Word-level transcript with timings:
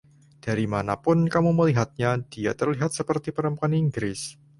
Dari 0.45 0.65
manapun 0.73 1.17
kamu 1.33 1.51
melihatnya, 1.59 2.11
dia 2.33 2.51
terlihat 2.59 2.89
seperti 2.99 3.29
perempuan 3.37 3.73
Inggris. 3.81 4.19